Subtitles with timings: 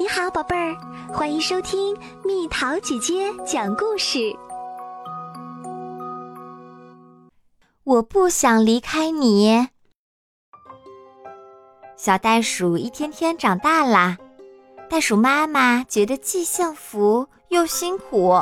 [0.00, 0.76] 你好，宝贝儿，
[1.12, 4.32] 欢迎收听蜜桃姐姐讲故事。
[7.82, 9.66] 我不想离开你。
[11.96, 14.16] 小袋鼠一天天长大啦，
[14.88, 18.36] 袋鼠妈妈觉得既幸福又辛苦，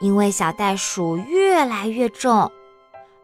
[0.00, 2.50] 因为小袋鼠越来越重，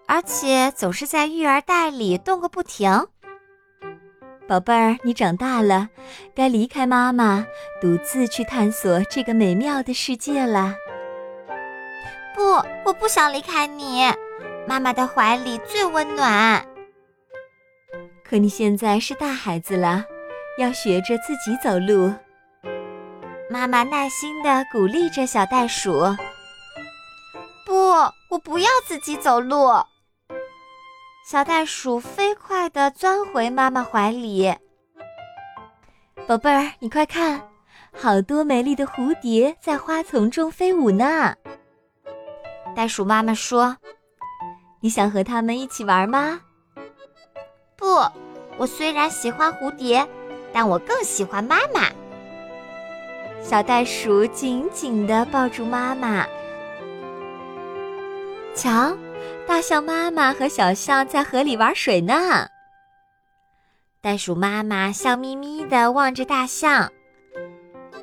[0.07, 3.09] 而且总是在育儿袋里动个不停。
[4.49, 5.89] 宝贝儿，你长大了，
[6.33, 7.45] 该离开妈妈，
[7.81, 10.75] 独自去探索这个美妙的世界了。
[12.35, 14.05] 不，我不想离开你，
[14.69, 16.65] 妈妈的怀里最温暖。
[18.25, 20.05] 可你现在是大孩子了，
[20.59, 22.13] 要学着自己走路。
[23.51, 26.05] 妈妈耐心地鼓励着小袋鼠。
[27.65, 27.75] 不，
[28.31, 29.73] 我不要自己走路。
[31.29, 34.55] 小袋鼠飞快地钻回妈妈怀里。
[36.25, 37.43] 宝贝儿，你快看，
[37.93, 41.35] 好多美丽的蝴蝶在花丛中飞舞呢。
[42.77, 43.77] 袋鼠妈妈说
[44.79, 46.41] ：“你想和它们一起玩吗
[47.77, 47.87] ？”“不，
[48.57, 50.07] 我虽然喜欢蝴蝶，
[50.53, 51.91] 但我更喜欢妈妈。”
[53.43, 56.25] 小袋鼠紧紧地抱住妈妈。
[58.57, 58.97] 瞧。
[59.47, 62.49] 大象妈妈和小象在河里玩水呢。
[64.01, 66.91] 袋鼠妈妈笑眯眯地望着大象：“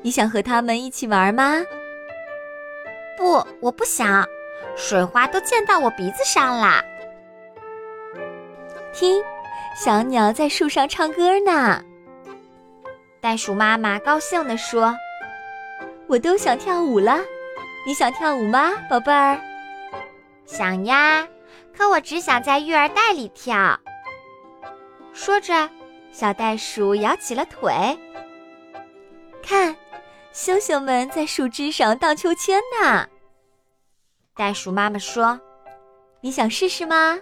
[0.00, 1.62] 你想和他们一起玩吗
[3.18, 4.26] ？”“不，我不想，
[4.74, 6.82] 水花都溅到我鼻子上了。”
[8.94, 9.22] 听，
[9.76, 11.82] 小鸟在树上唱歌呢。
[13.20, 14.96] 袋鼠妈妈高兴地说
[16.08, 17.18] ：“我都想跳舞了，
[17.86, 19.38] 你想跳舞吗，宝贝儿
[20.46, 21.26] ？”“想呀。”
[21.76, 23.76] 可我只想在育儿袋里跳。
[25.12, 25.68] 说着，
[26.12, 27.98] 小袋鼠摇起了腿。
[29.42, 29.74] 看，
[30.32, 33.08] 猩猩们在树枝上荡秋千呢。
[34.36, 35.40] 袋鼠妈妈说
[36.22, 37.18] ：“你想试试吗？”“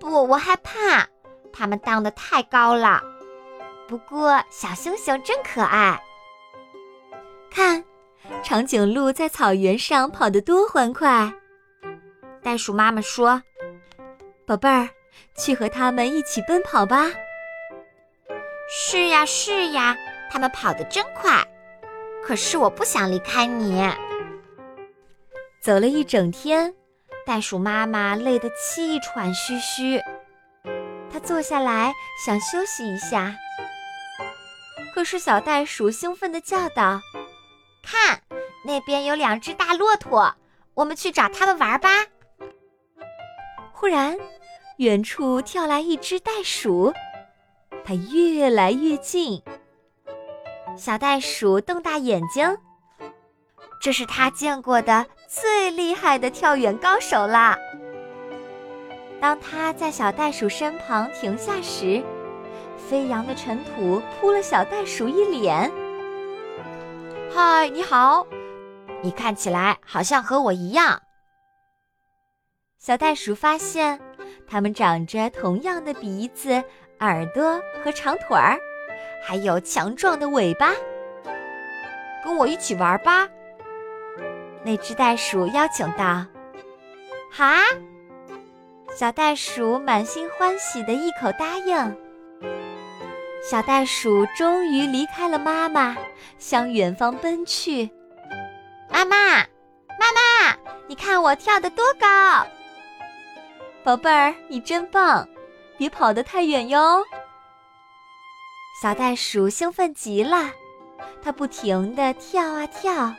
[0.00, 1.06] 不，我害怕，
[1.52, 3.02] 它们荡得太高了。”
[3.86, 6.02] 不过，小猩猩真可爱。
[7.50, 7.84] 看，
[8.42, 11.30] 长颈鹿在草原上跑得多欢快。
[12.42, 13.42] 袋鼠妈妈说
[14.46, 14.88] ：“宝贝儿，
[15.36, 17.06] 去和他们一起奔跑吧。
[18.68, 19.96] ”“是呀，是呀，
[20.30, 21.44] 他们跑得真快。”
[22.22, 23.82] 可是我不想离开你。
[25.60, 26.74] 走了一整天，
[27.26, 30.00] 袋鼠妈妈累得气喘吁吁，
[31.12, 31.92] 她坐下来
[32.24, 33.34] 想休息一下。
[34.94, 37.00] 可是小袋鼠兴奋地叫道
[37.82, 38.22] ：“看，
[38.64, 40.34] 那边有两只大骆驼，
[40.74, 41.88] 我们去找它们玩吧。”
[43.80, 44.14] 忽然，
[44.76, 46.92] 远处跳来一只袋鼠，
[47.82, 49.42] 它越来越近。
[50.76, 52.58] 小袋鼠瞪大眼睛，
[53.80, 57.56] 这是他见过的最厉害的跳远高手啦。
[59.18, 62.02] 当他在小袋鼠身旁停下时，
[62.76, 65.72] 飞扬的尘土扑了小袋鼠一脸。
[67.34, 68.26] “嗨，你好，
[69.00, 71.00] 你看起来好像和我一样。”
[72.80, 74.00] 小袋鼠发现，
[74.48, 76.64] 它们长着同样的鼻子、
[77.00, 78.58] 耳朵和长腿儿，
[79.22, 80.72] 还有强壮的尾巴。
[82.24, 83.28] 跟我一起玩吧！
[84.64, 86.24] 那只袋鼠邀请道。
[87.30, 87.60] “好啊！”
[88.96, 91.96] 小袋鼠满心欢喜的一口答应。
[93.42, 95.94] 小袋鼠终于离开了妈妈，
[96.38, 97.90] 向远方奔去。
[98.88, 102.46] 妈妈，妈妈，你看我跳得多高！
[103.82, 105.26] 宝贝儿，你真棒！
[105.78, 107.02] 别跑得太远哟。
[108.82, 110.50] 小袋鼠兴奋极了，
[111.22, 113.14] 它不停地跳啊跳，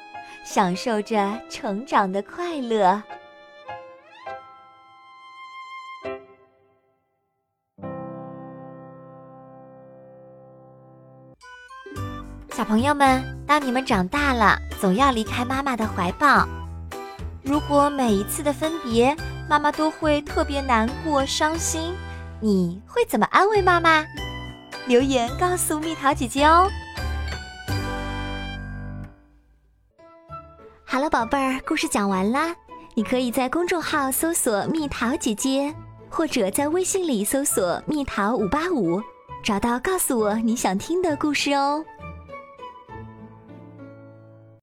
[0.46, 3.02] 享受着成长的快乐。
[12.52, 16.48] 小朋友们，当你们长大了，总要离开妈妈的怀抱。
[17.44, 19.16] 如果每一次的分别，
[19.52, 21.94] 妈妈都会特别难过、伤心，
[22.40, 24.06] 你会怎么安慰妈妈？
[24.88, 26.70] 留言告诉蜜桃姐姐哦。
[30.86, 32.56] 好了，宝贝儿，故事讲完啦。
[32.94, 35.76] 你可以在公众号搜索“蜜桃姐姐”，
[36.10, 39.02] 或者在微信里搜索“蜜桃五八五”，
[39.44, 41.84] 找到告诉我你想听的故事哦。